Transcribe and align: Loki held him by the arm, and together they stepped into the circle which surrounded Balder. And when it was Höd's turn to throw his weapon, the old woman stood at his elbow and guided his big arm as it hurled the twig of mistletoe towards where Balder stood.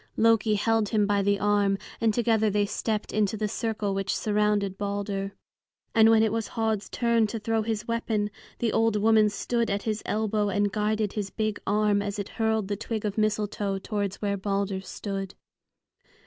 Loki 0.17 0.55
held 0.55 0.89
him 0.89 1.05
by 1.05 1.21
the 1.21 1.37
arm, 1.39 1.77
and 2.01 2.11
together 2.11 2.49
they 2.49 2.65
stepped 2.65 3.13
into 3.13 3.37
the 3.37 3.47
circle 3.47 3.93
which 3.93 4.17
surrounded 4.17 4.75
Balder. 4.75 5.33
And 5.93 6.09
when 6.09 6.23
it 6.23 6.31
was 6.31 6.47
Höd's 6.49 6.89
turn 6.89 7.27
to 7.27 7.37
throw 7.37 7.61
his 7.61 7.87
weapon, 7.87 8.31
the 8.57 8.73
old 8.73 8.95
woman 8.95 9.29
stood 9.29 9.69
at 9.69 9.83
his 9.83 10.01
elbow 10.07 10.49
and 10.49 10.71
guided 10.71 11.13
his 11.13 11.29
big 11.29 11.59
arm 11.67 12.01
as 12.01 12.17
it 12.17 12.29
hurled 12.29 12.67
the 12.67 12.75
twig 12.75 13.05
of 13.05 13.15
mistletoe 13.15 13.77
towards 13.77 14.19
where 14.23 14.37
Balder 14.37 14.81
stood. 14.81 15.35